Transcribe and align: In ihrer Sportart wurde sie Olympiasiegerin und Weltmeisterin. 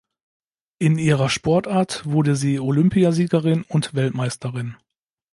In 0.79 0.97
ihrer 0.97 1.29
Sportart 1.29 2.07
wurde 2.07 2.35
sie 2.35 2.59
Olympiasiegerin 2.59 3.61
und 3.61 3.93
Weltmeisterin. 3.93 4.75